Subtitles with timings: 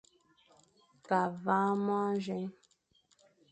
[1.07, 2.43] Ke veñ môr azôe,